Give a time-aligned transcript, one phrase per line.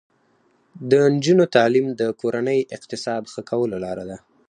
[0.89, 4.17] د نجونو تعلیم د کورنۍ اقتصاد ښه کولو لاره ده.